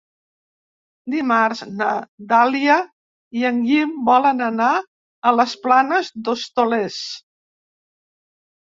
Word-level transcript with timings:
Dimarts 1.13 1.61
na 1.81 1.89
Dàlia 2.31 2.79
i 3.43 3.47
en 3.51 3.61
Guim 3.67 3.93
volen 4.09 4.43
anar 4.49 4.73
a 4.81 5.37
les 5.39 5.57
Planes 5.69 6.13
d'Hostoles. 6.19 7.01